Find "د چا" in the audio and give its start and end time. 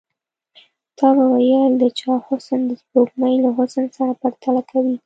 1.77-2.13